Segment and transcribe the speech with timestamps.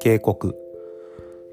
[0.00, 0.56] 警告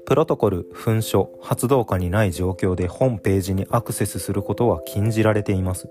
[0.06, 5.88] プロトコル、噴書、発動下にない状況で本ページにアクセスすることは禁じられています。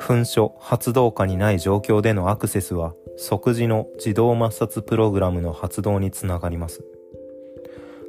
[0.00, 6.82] 噴書、発動下にない状況でのアクセスは即時の自動抹殺プログラムの発動につながります。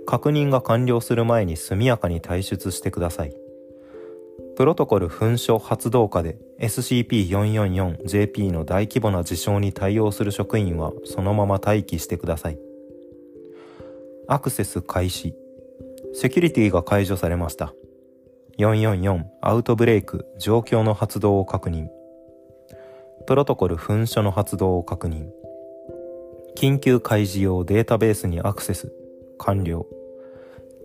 [0.06, 3.43] 確認が完了する前に速やかに退出してください。
[4.56, 12.60] プロトコル噴書発動下で SCP-444JP の大規模な事象に対応する職員はそのまま待機してください。
[14.28, 15.34] アクセス開始。
[16.14, 17.74] セキュリティが解除されました。
[18.60, 21.88] 444アウトブレイク状況の発動を確認。
[23.26, 25.30] プロトコル噴射の発動を確認。
[26.56, 28.94] 緊急開示用データベースにアクセス。
[29.40, 29.88] 完了。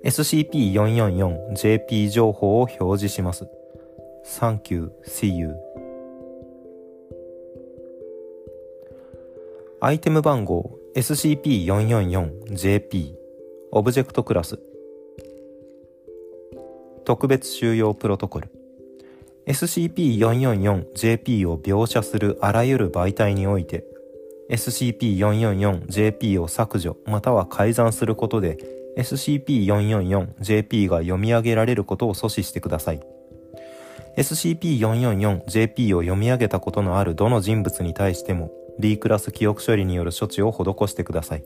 [0.05, 3.47] SCP-444JP 情報を表示します。
[4.37, 5.55] Thank you, see you.
[9.81, 13.15] アイテム番号 SCP-444JP
[13.73, 14.59] オブジェクトクラス。
[17.05, 18.51] 特別収容プロトコル。
[19.47, 23.87] SCP-444JP を描写するあらゆる媒体において
[24.51, 28.59] SCP-444JP を削除または改ざんすることで
[28.99, 33.01] SCP-444JP が読み上げられることを阻止してください。
[34.19, 41.45] SCP-444JP を読み上げたことのあるどの人物に対しても D クラス記憶処理による処置を施してください。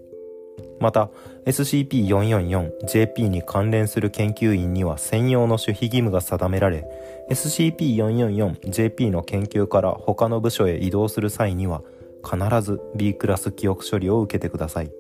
[0.81, 1.11] また
[1.45, 6.85] SCP-444JP に関連する研究員には専用の守秘義務が定められ
[7.31, 11.83] SCP-444JP の研究から他の部署へ移動する際には
[12.25, 14.91] 必ず B クラス記憶処理を受けてください。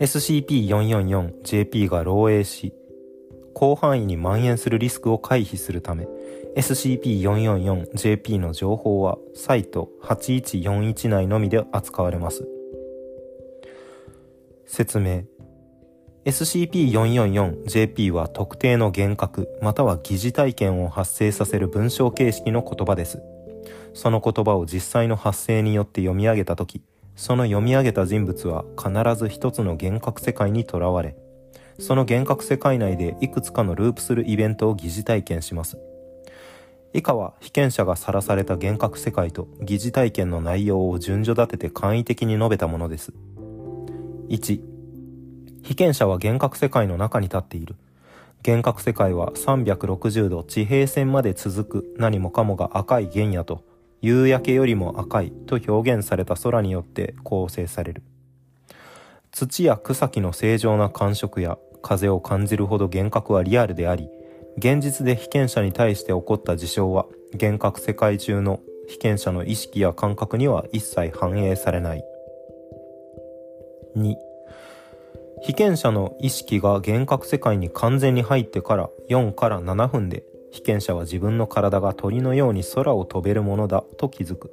[0.00, 2.72] SCP-444JP が漏洩し
[3.58, 6.06] 広範囲に蔓延するリスクを回避するため
[6.56, 12.46] SCP-444JP の情報はサイト8141内のみで扱われます
[14.66, 15.24] 説明
[16.24, 23.22] SCP-444JP は特定の幻覚または疑似体験を発生させる文章形式の言葉です。
[23.94, 26.82] その言葉を実際の発生によって読み上げたとき、
[27.16, 31.16] その読み上げた人物は必ず一つの幻覚世界にとらわれ、
[31.80, 35.78] その幻覚世界内でいくつかのループするイベントを疑似体験します。
[36.92, 43.12] 以下は被験者がさらされた幻覚世界と疑似体験の内容を順序立てて簡易的に述べたものです。
[44.28, 44.60] 1
[45.62, 47.76] 被験者は幻覚世界の中に立っている
[48.46, 53.64] 幻覚世界は360度地平線まで続く何もかもが赤い原野と
[54.00, 58.02] 夕焼けよりも赤いと表現された空によって構成される
[59.30, 64.08] 土や草木の正常な感触や風を感じるほど幻覚はリアルであり
[64.56, 72.04] 現実で被験者に対して起こった事象は幻覚世界中の被験者の意識や感覚には一切反映されない。
[73.96, 74.16] 2
[75.42, 84.50] 被験者の意識が幻覚世界に完全に入ってから4から7分で被験者は自分の体が鳥のように空を飛べるものだと気づく。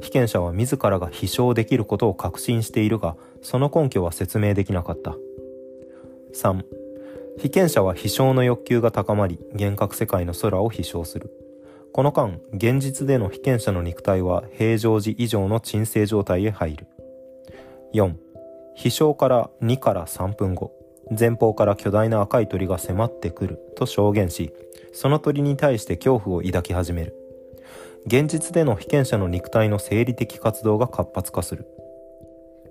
[0.00, 5.16] 被験者は自らが飛翔できることを確信しているがその根拠は説明できなかった。
[6.34, 6.64] 3
[7.38, 11.30] 被験者は飛翔の欲求が高まり幻覚世界の空を飛翔する
[11.92, 16.86] この間現実での被験者の肉体は平常時以上の鎮静状態へ入る
[17.94, 18.14] 4
[18.74, 20.72] 飛翔から2から3分後、
[21.16, 24.52] 前方から巨大な赤い鳥が迫ってくると証言し、
[24.92, 27.14] その鳥に対して恐怖を抱き始める。
[28.06, 31.66] 現実での被験者の肉体の生理的活動が活発化する。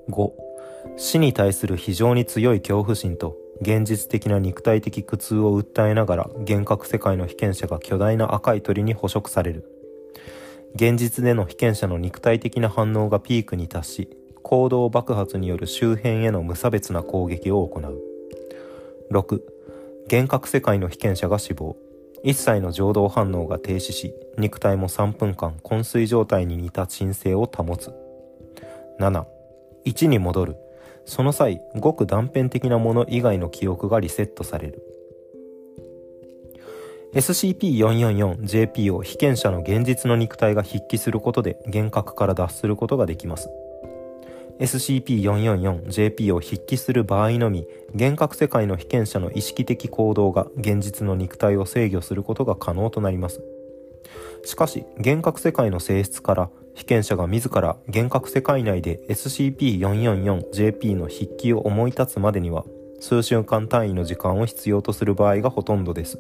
[0.10, 0.32] 5.
[0.98, 9.64] 死に対する非常に強い恐怖心と現実的な肉体的苦痛を訴えながら幻覚世界の被験者が巨大な赤い鳥に捕食される。
[10.76, 14.10] 現実での被験者の肉体的な反応がピークに達し、
[14.44, 18.02] 行動爆発による周辺への無差別な攻撃を行う。
[19.12, 19.42] 6.
[20.12, 21.78] 幻覚世界の被験者が死亡。
[22.22, 27.94] 一切の情動反応が停止し、肉体も3分間昏睡状態に似た鎮静を保つ。
[29.00, 29.26] 7.
[29.86, 30.58] 1に戻る。
[31.06, 34.84] その際、ごく断片的なもの以外の記憶がリセットされる。
[37.14, 43.50] SCP-444JP を被験者の現実の肉体が筆記することで幻覚から脱することができます。
[44.60, 53.42] SCP-444JP を筆記する場合のみ幻覚世界の被験者の意識的行動が現実の肉体を制御することが可能となります
[54.46, 62.66] しかし幻覚世界の性質から被験者が自ら幻覚世界内で SCP-444JP の筆記を思い立つまでには
[63.00, 66.20] 数週間単位の時間を必要とする場合がほとんどです。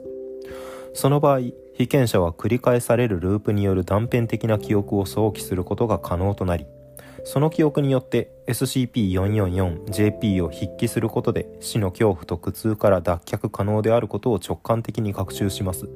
[0.93, 1.39] その場合
[1.73, 6.67] 被験者は繰り返されるループによる断片的な記憶を想起することが可能となり
[7.25, 15.89] その記憶によって SCP-444JP を筆記することで死の恐怖と苦痛から脱却可能であることを直感的に学習します。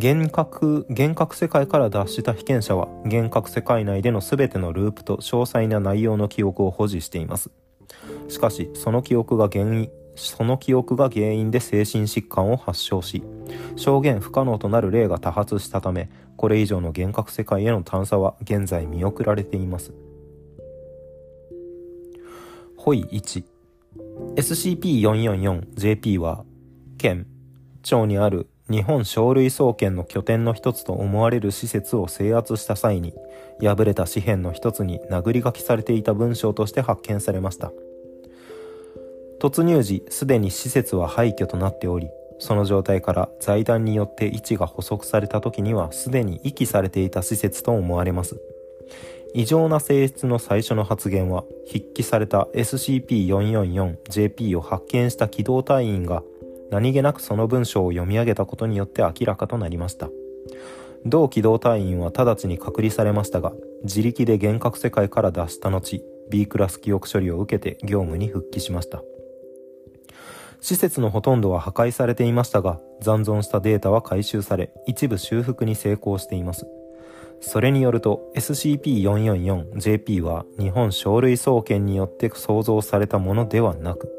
[0.00, 7.50] 幻覚幻覚世界から脱した被験者は幻覚世界内での全てのループと詳細な内容の記憶を保持しています。
[8.28, 13.24] しかしその記憶が原因その記憶が原因で精神疾患を発症し
[13.74, 19.92] 証言不可能となる例が多発したためこれ以上の幻覚世界への探査は現在見送られています。
[22.76, 23.44] ホイ1
[24.36, 26.44] SCP-444JP は
[26.98, 27.26] 県
[27.82, 33.14] 町にある日本書類総研の拠点の一つと思われる施設を制圧した際に
[33.62, 37.72] 破れた紙片の一つに殴り書きされていた文章として発見されました。
[39.40, 42.08] 突入時すでに施設は廃墟となっており
[42.40, 48.40] その状態から財団によって位置が補足された時にはすでに遺棄されていた施設と思われます。
[49.34, 56.22] 異常な性質の最初の発言は筆記された SCP-444JP を発見した機動隊員が
[56.70, 60.08] 何気なくその文章を読み上げたことによって明らかとなりました。
[61.04, 63.52] 同機動隊員は直ちに隔離されましたが
[63.84, 69.02] 自力で幻覚世界から脱した後 B クラス記憶処理を受けて業務に復帰しました。
[70.60, 76.66] 施設のほとんどは破壊されていましたが残存したデータは回収され一部修復に成功しています。
[77.40, 84.10] それによると SCP-444JP は日本書類総研によって創造されたものではなく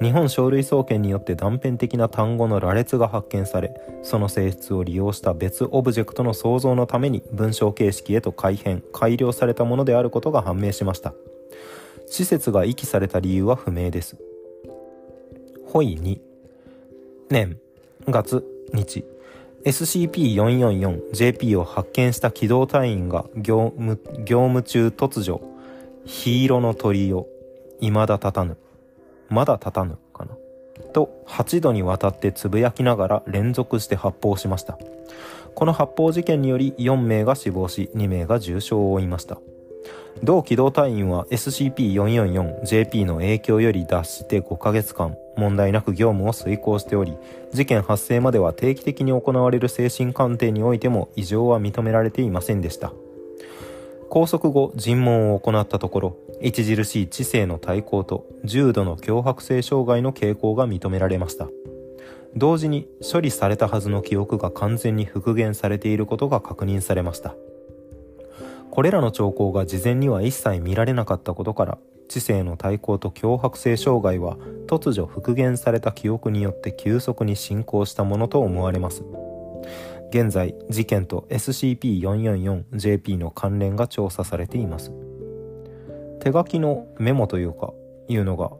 [0.00, 11.14] 日本書類総研によって断片的な単語の羅列が発見されその性質を利用した別オブジェクトの創造のために文章形式へと改変改良されたものであることが判明しました。
[12.06, 14.18] 施設が遺棄された理由は不明です。
[15.66, 16.20] ホイ2
[17.30, 17.58] 年。
[18.06, 18.44] 月。
[18.74, 19.04] 日。
[19.64, 25.40] SCP-444JP を発見した機動隊員が業務業務中突如。
[26.04, 27.28] ヒーロの鳥を
[27.80, 28.58] 未だ立たぬ
[29.32, 30.36] まだ立たぬかな？
[30.92, 34.78] と8度にわたってつぶやきながら連続して発砲しました。
[35.54, 39.38] この発砲事件により4名が死亡し2名が重傷を負いました。
[40.22, 47.16] 同機動隊員は SCP-444JP の影響より脱して5ヶ月間問題なく業務を遂行しており
[47.52, 52.92] 事件発生までは定期的に行われる精神鑑定においても異常は認められていませんでした。
[54.10, 61.48] 拘束後尋問を行ったところ著しい知性の対抗と重度の強迫性障害の傾向が認められました。
[62.34, 67.34] 同時に処理されたはずの記憶が完全に復元されていることが確認されました。
[68.70, 71.78] これらの兆候が事前には一切見られなかったことから
[72.08, 79.04] 知性の対抗と強迫性障害は突如復元された記憶によって急速に進行したものと思われます。
[80.10, 84.92] 現在事件と SCP-444JP の関連が調査されています。
[86.22, 87.72] 手書きのメモというか
[88.06, 88.52] いうのが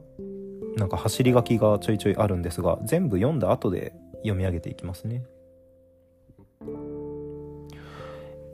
[0.77, 5.23] なんか走り書きがちょいちょいあるんですが全部読んだ後で読み上げていきますね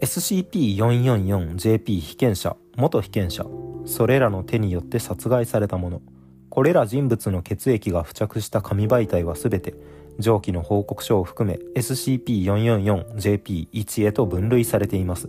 [0.03, 3.47] SCP-444JP 被験者、元被験者、
[3.85, 6.03] それらの手によって殺害されたもの、
[6.51, 9.75] これら人物の血液が付着した紙媒体はすべて、
[10.21, 15.29] 上記の報告書を含め SCP-444JP1 へと分類されています。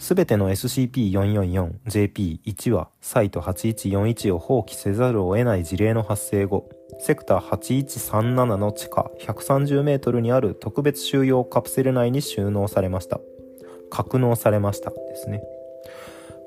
[0.00, 13.20] すべての SCP-444JP1 はサイト8141を放棄せざるを得ない事例の発生後、セクター8137の地下130メートルにある特別収容カプセル内に収納されました。
[13.90, 15.42] 格納されましたですね。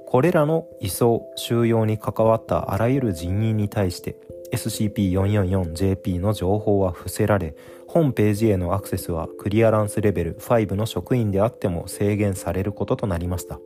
[0.08, 4.16] これらの移送、収容に関わったあらゆる人員に対して
[4.52, 7.56] SCP-444JP の情報は伏せられ、
[7.94, 13.60] 本ページへのアクセスはクリアランスレベル5の職員であっても制限されることとなりました。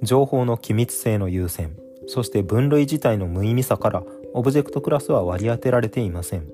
[0.00, 4.02] 情報の機密性の優先、そして分類自体の無意味さから
[4.32, 6.48] オブジェクトクラスは割り当てられていません。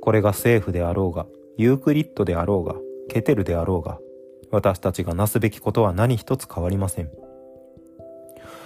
[0.00, 1.26] これが政府であろうが、
[1.58, 2.76] ユークリッドであろうが、
[3.10, 3.98] ケテルであろうが、
[4.50, 7.10] 私たちがなすべきことは何一つ変わりません。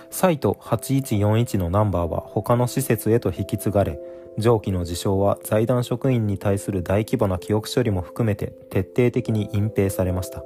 [0.08, 3.99] サイト8141のナンバーは他の施設へと引き継がれ、
[4.38, 10.43] 上記の事象は財団職員に対する大規模な記憶処理も含めて徹底的に隠蔽されました。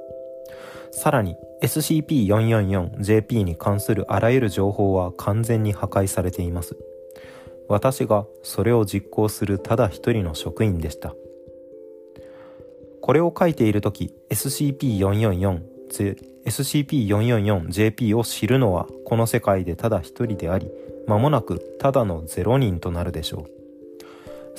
[0.91, 6.77] さらに SCP-444JP に関するあらゆる情報は完全に破壊されています。
[7.67, 11.13] 私がそれを実行するただ一人の職員でした。
[13.01, 15.61] これを書いている時 SCP-444
[16.45, 20.69] SCP-444JP を知るのはこの世界でただ一人であり
[21.07, 23.58] 間もなくただの0人となるでしょう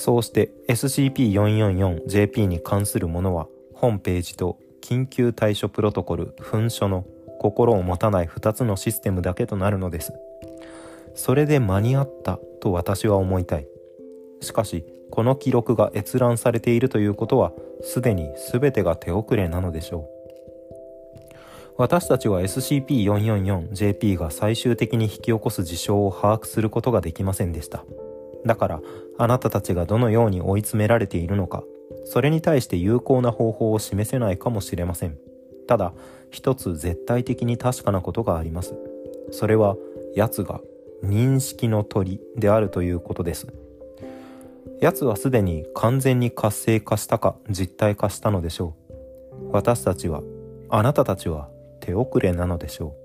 [0.01, 7.05] そうして SCP-444JP に関するものは本ページと緊急対処プロトコル噴書の
[7.39, 10.15] 心を持たない2つのシステムだけとなるのです。
[11.15, 13.67] それで間に合ったと私は思いたい。
[14.41, 17.53] しかしこの記録が閲覧されているということは
[17.83, 21.35] すでに全てが手遅れなのでしょう。
[21.77, 27.85] 私たちは SCP-444JP が最終的に引き起こす事象を把握することができませんでした。
[28.45, 28.81] だから
[29.19, 31.65] あなたたちがどのように追い詰められているのか
[32.05, 35.19] それに対して有効な方法を示せないかもしれません。
[35.67, 35.93] ただ
[36.31, 38.75] 一つ絶対的に確かなことがあります。
[39.31, 39.77] それは
[40.15, 40.61] 奴が
[41.05, 43.47] 認識の鳥であるということです。
[44.81, 49.51] 奴はすでに完全に活性化したか実体化したのでしょう。
[49.53, 50.23] 私たちは
[50.69, 51.49] あなたたちは
[51.81, 53.00] 手遅れなのでしょう。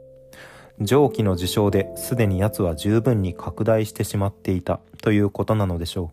[0.81, 6.11] 上記の事象ですでに奴は十分に拡大してしまっていたということなのでしょ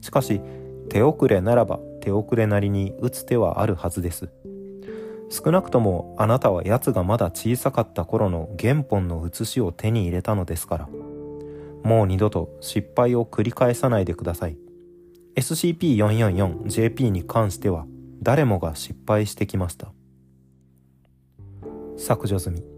[0.00, 0.04] う。
[0.04, 0.40] しかし
[0.88, 4.30] 手遅れならば手遅れなりに打つ手はあるはずです。
[5.30, 10.88] 少なくともあなたは奴がまだ小さかった頃の原本の写しを手に入れたのですから。
[11.82, 14.56] もう二度と失敗を繰り返さないでください。
[15.36, 17.86] SCP-444JP に関しては
[18.22, 19.92] 誰もが失敗してきました。
[21.96, 22.73] 削除済み。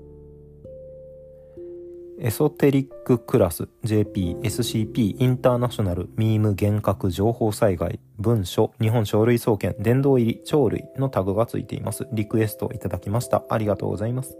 [2.19, 14.37] エソテリッククラス JP SCP インターナショナルミーム幻覚情報災害文書日本書類総研殿堂入り鳥類のタグがついていますリクエストいただきましたありがとうございます、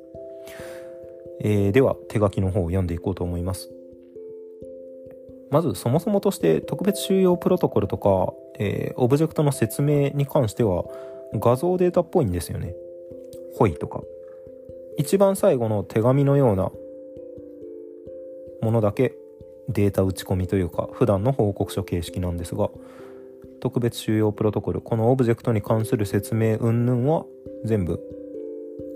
[1.41, 3.71] えー、では手書きの方を読んでいこうと思います
[5.51, 10.85] まずそもそもとして特別収容プロトコルとか、えー、オブジェクトの説明に関しては
[11.35, 12.75] 画像データっぽいんですよね。
[13.57, 14.03] ホイとか。
[14.99, 16.71] 一番最後の手紙のような
[18.63, 19.15] ものだけ
[19.69, 22.71] データ打ち込みというか普段の報告書形式なんですが
[23.61, 27.25] 特別収容プロトコルこのオブジェクトに関する説明云々は
[27.65, 28.01] 全部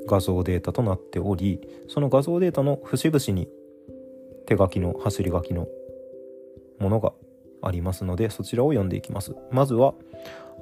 [0.07, 3.49] 画像データとなっておりその画像データの節々に
[4.47, 5.67] 手書きの走り書きの
[6.79, 7.13] ものが
[7.63, 9.37] ありますのでそちらを読んでいきます。
[9.51, 9.95] まずは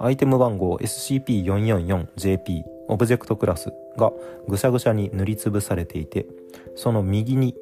[0.00, 4.12] アイテム番号 SCP-444JP オブジェクトクラスが
[4.46, 6.26] ぐしゃぐしゃに塗りつぶされていて
[6.76, 7.54] その右に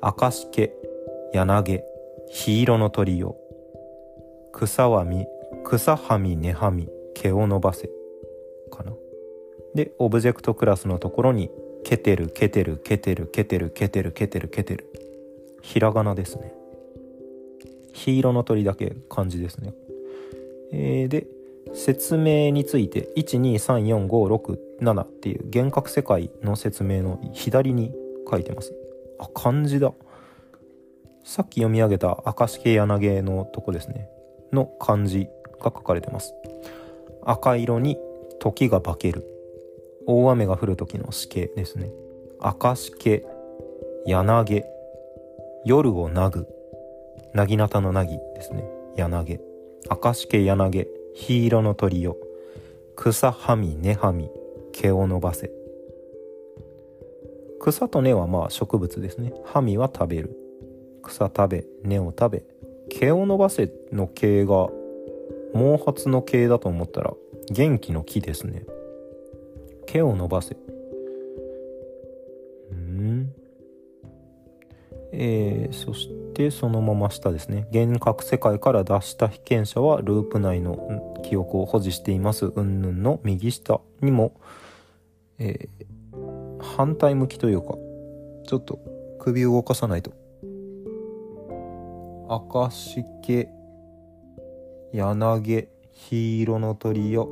[0.00, 0.72] 赤しけ
[1.32, 1.82] 柳
[2.30, 3.36] 黄色の鳥よ。
[4.52, 5.26] 草はみ
[5.64, 7.90] 草はみ根はみ毛を伸ばせ。
[8.70, 8.92] かな。
[9.74, 11.50] でオブジェクトクラスのところに
[11.84, 14.92] ケテルケテルケテルケテルケテルケテルケテル。
[15.62, 16.54] ひらがなですね。
[17.92, 19.74] 黄色の鳥だけ漢字ですね。
[20.72, 21.26] えー、で、
[21.74, 27.92] 説明について、1234567っていう幻覚世界の説明の左に
[28.30, 28.72] 書いてます。
[29.18, 29.92] あ、漢字だ。
[31.24, 34.08] さっき読み上げた明石家柳のとこですね。
[34.52, 35.28] の漢字
[35.60, 36.34] が書かれてます。
[37.24, 37.98] 赤色に
[38.40, 39.24] 時が化ける。
[40.06, 41.90] 大雨が降る時のしけですね。
[42.40, 43.24] 明石家
[44.06, 44.64] 柳
[45.64, 46.46] 夜をなぐ
[47.34, 48.64] なぎなたのなぎですね。
[48.96, 49.40] 柳。
[49.88, 50.88] 赤しけ柳。
[51.14, 52.16] 黄色の鳥よ。
[52.96, 54.30] 草はみ根はみ。
[54.72, 55.50] 毛を伸ばせ。
[57.60, 59.32] 草と根はまあ植物ですね。
[59.44, 60.36] はみは食べる。
[61.02, 62.44] 草食べ、根を食べ。
[62.90, 64.68] 毛を伸ばせの毛が
[65.52, 67.12] 毛髪の毛だと思ったら
[67.50, 68.64] 元気の木ですね。
[69.86, 70.56] 毛を伸ばせ。
[72.70, 73.32] うん
[75.12, 84.38] えー、そしてそのまま下ですね幻覚世界から脱した被験者はループ内の記憶を保持しています云々の右下にも、
[85.38, 85.86] えー、
[86.60, 87.74] 反対向きというか
[88.46, 88.78] ちょっと
[89.18, 90.12] 首を動かさないと。
[92.30, 93.48] 赤しけ
[94.92, 97.28] 柳黄色の鳥よ。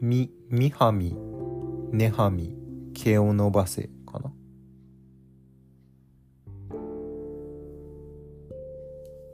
[0.00, 1.16] みみはみ
[1.92, 2.56] ねはみ
[2.94, 4.32] 毛を伸ばせかな。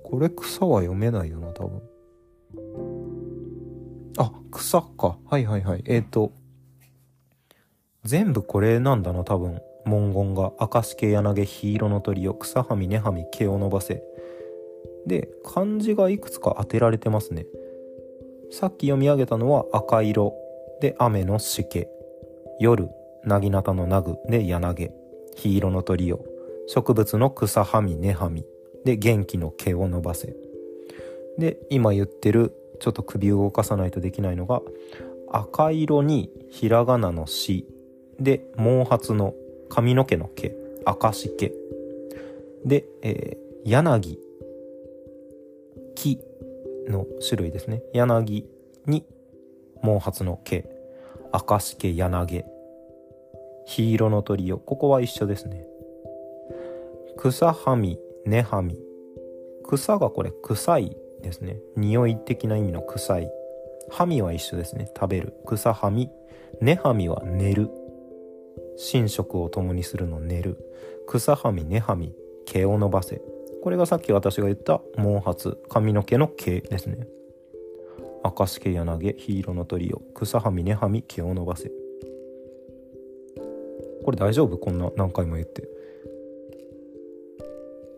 [0.04, 1.93] これ草は読めないよな多分。
[4.16, 5.18] あ草か。
[5.26, 5.82] はいはいはい。
[5.86, 6.32] えっ、ー、と
[8.04, 9.60] 全部これなんだな多分。
[9.86, 10.52] 文言が。
[10.58, 14.02] 赤しけ柳黄色の鳥よ草はみ根はみ毛を伸ばせ。
[15.06, 17.46] で漢字がいくつか当てられてますね。
[18.50, 20.34] さっき読み上げたのは赤色。
[20.80, 21.88] で雨のしけ。
[22.60, 22.88] 夜
[23.24, 24.90] なぎなたのなぐで柳。
[25.36, 26.24] 黄色の鳥を。
[26.66, 28.44] 植物の草はみ根はみ
[28.84, 30.34] で元気の毛を伸ばせ。
[31.38, 34.60] で今言ってるちょっと首を動かさないとできないのが
[35.32, 37.66] 赤色にひらがなの「し」
[38.20, 39.32] で毛髪の
[39.70, 41.50] 髪の毛の毛赤し毛
[42.66, 44.18] で、えー、柳
[45.94, 46.20] 木
[46.86, 47.82] の種類ですね。
[47.94, 48.46] 柳
[48.84, 49.06] に
[49.82, 50.68] 毛髪の毛
[51.32, 52.44] 赤し毛柳。
[53.64, 54.58] 黄色の鳥よ。
[54.58, 55.66] ここは一緒ですね。
[57.16, 58.78] 草はみ根はみ。
[59.62, 61.58] 草がこれ臭いですね。
[61.76, 63.30] 匂い的な意味の臭い。
[63.90, 64.88] はみは一緒ですね。
[64.94, 65.34] 食べる。
[65.44, 66.08] 草はみ
[66.60, 67.68] 根はみは寝る。
[68.92, 70.58] 寝食を共にするの寝る。
[71.06, 72.14] 草はみ根はみ
[72.46, 73.20] 毛を伸ばせ。
[73.62, 75.56] これがさっき私が言った毛髪。
[75.68, 77.08] 髪の毛の毛ですね。
[78.22, 79.14] 赤し毛柳。
[79.14, 80.00] 黄色の鳥よ。
[80.14, 81.70] 草はみ根はみ毛を伸ばせ。
[84.04, 84.58] これ大丈夫？
[84.58, 85.68] こんな何回も言って。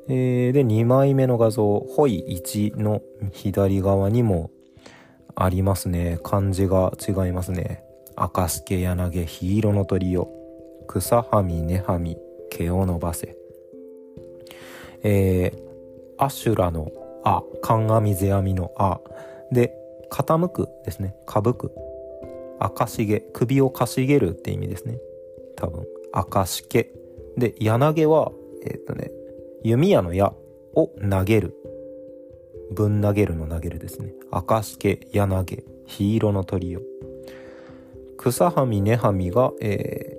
[0.09, 4.51] えー、で2枚目の画像「ホイ1」の左側にも
[5.35, 6.19] ありますね。
[6.23, 7.83] 漢字が違いますね。
[8.15, 10.31] 赤助柳黄色の鳥よ
[10.87, 12.17] 草はみ根はみ
[12.51, 13.37] 毛を伸ばせ。
[15.03, 16.91] えー、アシュラの
[17.25, 19.01] 「あ」鑑世阿弥の「あ」
[19.53, 19.77] で
[20.11, 21.15] 傾くですね。
[21.27, 21.73] かぶく。
[22.59, 24.99] 赤しげ首をかしげるって意味ですね。
[25.57, 25.87] 多分。
[26.13, 26.93] 赤しけ。
[27.37, 28.33] で柳は
[28.65, 29.11] えっ、とね
[29.69, 30.33] 弓矢の矢
[30.77, 31.57] を投げる。
[32.71, 34.13] ぶん投げるの投げるですね。
[34.31, 36.83] 赤しけ柳黄色の鳥よ。
[38.17, 40.17] 草はみ根はみが、え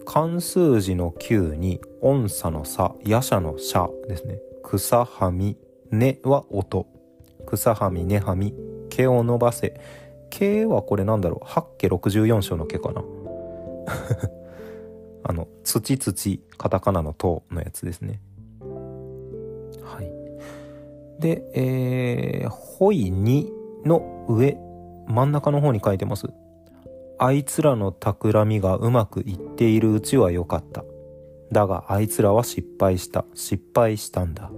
[0.00, 4.40] ー、漢数字の9に音差の差夜叉の社ですね。
[4.64, 5.56] 草はみ
[5.92, 6.88] 根は音。
[7.46, 8.56] 草はみ根はみ
[8.90, 9.80] 毛を伸ばせ。
[10.30, 11.46] 毛はこれなんだろう？
[11.46, 13.02] 八家64章の毛かな。
[15.22, 18.20] あの土土カタカナの「と」のやつですね。
[21.22, 23.46] で、えー、ホイ2
[23.86, 24.58] の上、
[25.06, 26.26] 真ん中の方に書いてます。
[27.18, 30.84] あいつらの企みがうまくいっているうちは良かった。
[31.52, 33.24] だがあいつらは失敗した。
[33.34, 34.50] 失敗したんだ。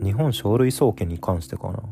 [0.00, 1.82] 日本書類総研に関してかな。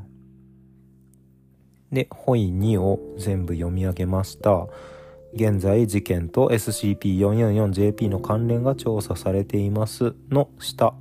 [1.91, 4.69] で、ホイ2を全部読み上げました。
[5.33, 10.95] 現在事件と SCP-444JP の関連が調査されていますの下。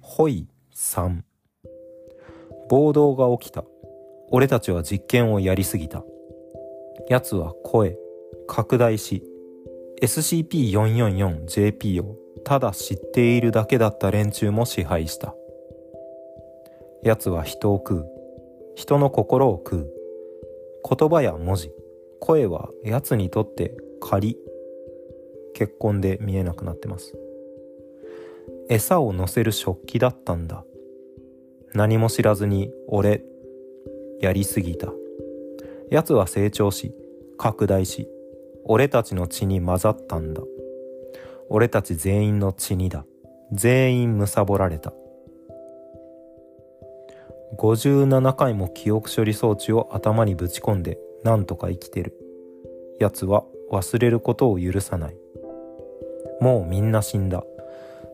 [0.00, 1.27] ホイ3。
[2.68, 3.64] 暴動が起きた。
[4.30, 6.04] 俺たちは実験をやりすぎた。
[7.08, 7.96] 奴は声、
[8.46, 9.22] 拡大し、
[10.02, 15.34] SCP-444JP をただ知っているだけだった連中も支配した。
[17.02, 18.06] 奴は人を食う。
[18.76, 19.92] 人の心を食う。
[20.88, 21.72] 言葉や文字、
[22.20, 24.36] 声は奴にとって仮。
[25.54, 27.18] 結婚で見えなくなってます。
[28.68, 30.64] 餌を乗せる食器だったんだ。
[31.74, 33.22] 何も知らずに俺
[34.20, 34.92] やりすぎた。
[35.90, 36.94] 奴は成長し
[37.38, 38.08] 拡大し
[38.64, 40.42] 俺たちの血に混ざったんだ。
[41.48, 43.04] 俺たち全員の血にだ。
[43.52, 44.92] 全員貪られた。
[47.56, 52.14] 57回も記憶処理装置を頭にぶち込んでなんとか生きてる。
[53.00, 55.16] 奴は忘れることを許さない。
[56.40, 57.42] もうみんな死んだ。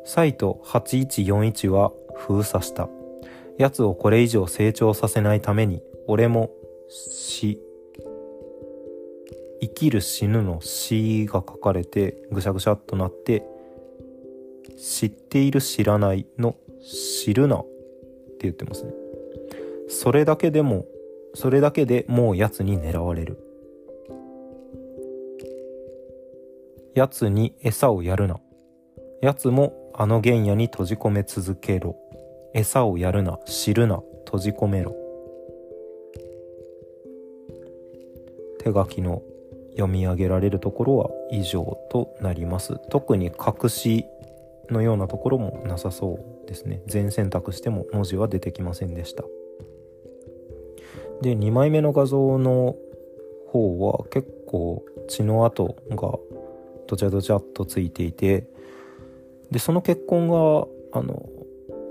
[0.05, 2.89] サイト8141は封鎖した。
[3.59, 6.51] 奴をこれ以上成長させないために、俺も
[6.89, 7.61] 死、
[9.61, 13.47] 生きる死ぬの死が書かれてぐしゃぐしゃっとなって、
[14.77, 16.57] 知っている知らないの
[17.23, 18.93] 知るなって言ってますね。
[19.89, 20.85] それだけでも、
[21.35, 23.39] それだけでもう奴に狙われる。
[26.95, 28.41] 奴に餌をやるな。
[29.21, 31.97] 奴もあの原野に閉じ込め続けろ。
[32.55, 34.95] 餌をやるな、知るな、閉じ込めろ。
[38.61, 39.23] 手書きの
[39.73, 42.79] 読み上げられるところは以上となります。
[42.91, 44.07] 特に隠し
[44.71, 46.81] のようなところもなさそうですね。
[46.87, 49.25] 全選択しても文字は出てきませんでした。
[51.23, 52.77] で、2枚目の画像の
[53.49, 56.19] 方は結構血の跡が
[56.87, 58.47] どちゃどちゃっとついていて、
[59.51, 61.29] で、その血痕が、あの、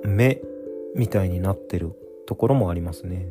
[0.06, 0.41] 目
[0.95, 1.93] みたいになってる
[2.27, 3.27] ところもありますね。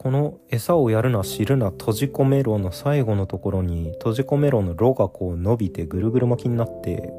[0.00, 7.12] この餌をやるな知るな閉じ込めろの最後のところに閉じ込めろのろがこう伸びてぐるぐる巻きになって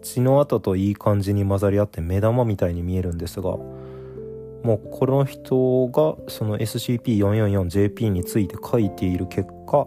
[0.00, 9.86] 血の跡といい感じに混ざり合って目玉みたいに見えるんですがもうこの人がその SCP-444JP について書いている結果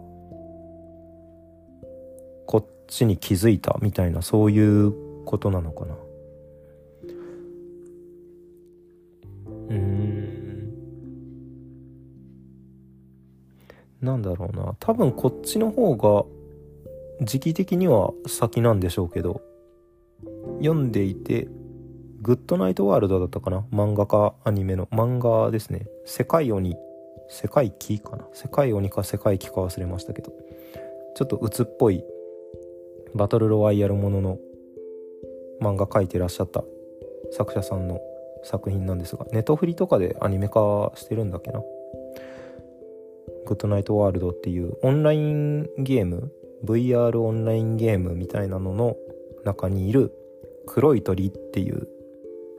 [2.87, 4.93] ちに気づいたみたいなそういう
[5.25, 5.95] ことなのかな？
[9.69, 10.73] うん。
[14.01, 14.75] なんだろうな。
[14.79, 16.25] 多分こっちの方が
[17.25, 19.41] 時期的には先なんでしょうけど
[20.59, 21.47] 読んでいて
[22.21, 23.65] グッドナイトワールドだったかな？
[23.71, 24.87] 漫画かアニメの？
[24.87, 25.87] 漫画ですね。
[26.05, 26.75] 世界鬼。
[27.29, 28.27] 世界鬼かな？
[28.33, 30.31] 世界鬼か世界鬼か忘れましたけど。
[31.15, 32.03] ちょっと鬱っぽい
[33.13, 34.39] バトルロワイヤルものの
[35.61, 36.63] 漫画描いてらっしゃった
[37.31, 37.99] 作者さんの
[38.43, 41.63] 作品なんですがネトフリとかでアニメ化してるんだっけな？
[43.47, 46.31] グッドナイトワールドっていうオンラインゲーム
[46.63, 48.95] VR オンラインゲームみたいなのの
[49.43, 50.11] 中にいる
[50.65, 51.87] 黒い鳥っていう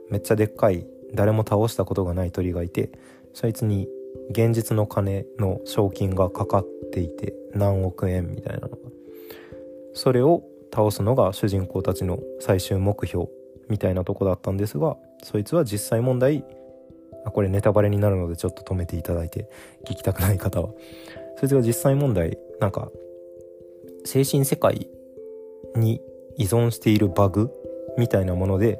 [0.09, 2.91] めっちゃでっかい誰も倒したことがない鳥がいて
[3.33, 3.87] そいつに
[4.31, 8.77] 現実の金の賞金がかかっていて何億円みたいなのが
[9.97, 13.25] それを倒すのが主人公たちの最終目標
[13.67, 16.45] みたいなとこだったんですがそいつは実際問題
[17.25, 19.49] あこれネタバレになるのでちょっと止めていただいて
[19.85, 20.69] 聞きたくない方は。
[21.39, 22.89] そいつが実際問題なんか
[24.05, 24.87] 精神世界
[25.75, 26.01] に
[26.37, 27.51] 依存しているバグ
[27.97, 28.79] みたいなもので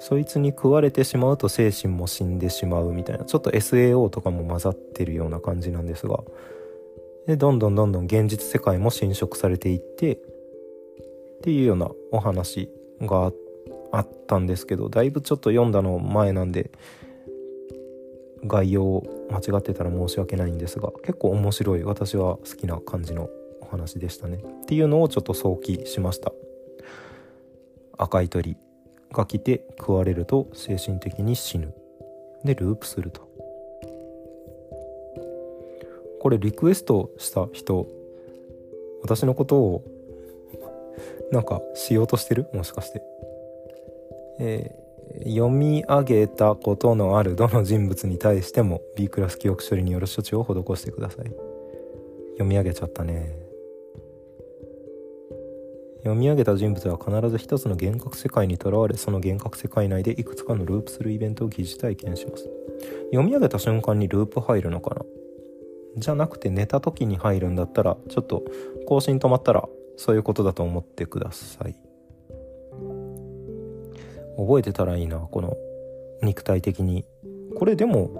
[0.00, 6.18] そいつに食われてしまうと精神も死んでしまうみたいなちょっと SAO とかも混ざってるような感じなんですが
[7.26, 10.18] でどんどんどんどん現実世界も侵食されていって
[11.44, 12.70] っていうようなお話
[13.02, 13.30] が
[13.92, 16.70] あったんですけどだいぶちょっと読んだの前なんで
[18.46, 23.28] 概要を間違ってたら申し訳ないんですが結構面白い私は好きな感じの
[23.60, 24.38] お話でしたね。
[24.62, 26.32] っていうのをちょっと想起しました。
[27.98, 28.56] 赤い鳥
[29.12, 31.74] が来て食われると精神的に死ぬ。
[32.42, 33.20] でループすると。
[36.20, 37.86] これリクエストした人
[39.02, 39.93] 私のことを
[41.34, 42.46] なんかしようとしてる？
[42.54, 43.02] もしかして。
[44.38, 51.26] えー、読み上げたことのあるどの人物に対しても B クラス記憶処理による処置を施してください。
[52.34, 53.36] 読み上げちゃったね。
[55.98, 62.48] 読み上げた人物は必ず一つの幻覚世界にとらわれその幻覚世界内でいくつかのループするイベントを疑似体験します。
[63.10, 65.02] 読み上げた瞬間にループ入るのかな？
[65.96, 68.42] じゃなくて寝た時に入るんだったらちょっと
[68.86, 71.76] 更新止まったらそういうことだと思ってください。
[74.36, 75.56] 覚えてたらいいなこの
[76.22, 77.04] 肉体的に。
[77.56, 78.10] これでも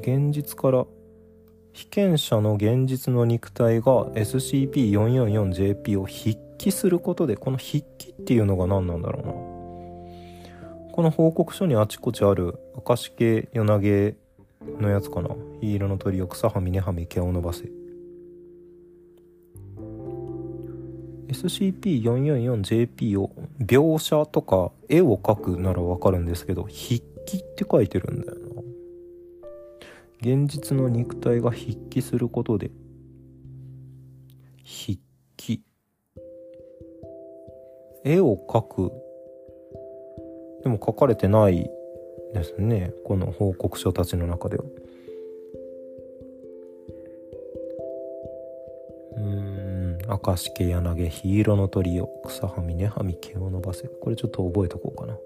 [0.00, 0.86] 現実から
[1.72, 9.32] 被験者の現実の肉体が SCP-444JP を筆記することでこの筆記っていうのが何なんだろうな。
[10.92, 14.14] この報告書にあちこちある明石系夜投げ
[14.78, 15.30] のやつかな。
[15.60, 17.81] ヒ色の鳥を草はみ根はみ毛を伸ばせ。
[21.32, 28.42] SCP-444JP を描写とか絵を描くならわかるんですけど筆記って書いてるんだよな。
[30.20, 32.70] 現実の肉体が筆記することで
[34.64, 34.98] 筆
[35.36, 35.62] 記。
[38.04, 38.92] 絵を描く。
[40.62, 41.68] でも書かれてない
[42.34, 44.64] ですねこの報告書たちの中では。
[50.08, 53.88] 明石家柳火色の鳥を草はみ根はみ毛を伸ばせ。
[53.88, 55.16] これちょっと覚えとこうかな。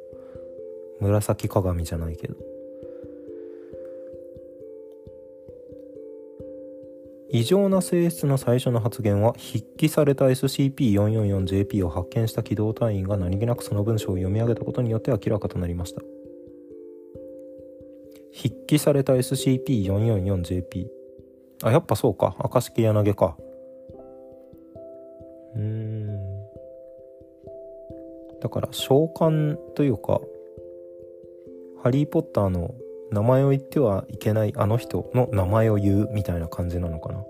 [1.00, 2.34] 紫鏡じゃないけど。
[7.28, 16.02] 異常な性質の最初の発言は筆記された SCP-444JP を発見した機動隊員が何気なくその文章を読み上げたことによって明らかとなりました。
[18.32, 20.86] 筆記された SCP-444JP
[21.62, 22.36] あやっぱそうか。
[22.38, 23.36] 明石家柳か。
[28.40, 30.20] だから召喚というか
[31.82, 32.74] ハリー・ポッターの
[33.10, 37.24] 名前を言ってはいけないあの人の名前を言うみたいな感じなのかな。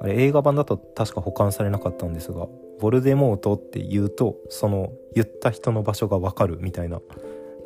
[0.00, 2.46] あれ映画版だと確か保管されなかったんですが
[2.80, 7.00] ボルデモートって言うとその言った人の場所がわかるみたいな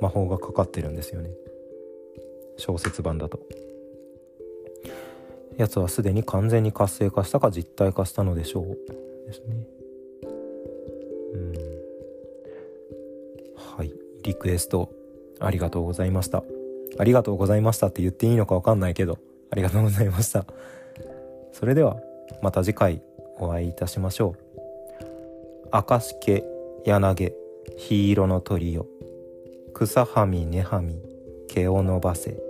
[0.00, 1.30] 魔法がかかってるんですよね。
[2.58, 3.40] 小説版だと。
[5.56, 8.78] やつはすでに完全に活性化したか実体化したのでしょう。
[9.26, 9.66] ですね。
[11.34, 11.87] うん。
[14.28, 14.90] リクエスト
[15.40, 16.44] ありがとうございました
[16.98, 19.18] ありがとうございましたって言っていいのかわかんないけど、
[19.50, 20.44] ありがとうございました。
[21.52, 21.96] それでは、
[22.42, 23.02] また次回
[23.38, 25.70] お会いいたしましょう。
[25.72, 26.44] 明石家
[26.84, 27.34] 柳
[27.76, 28.86] 黄色の鳥よ。
[29.74, 31.00] 草はみ根はみ
[31.48, 32.47] 毛を伸ばせ。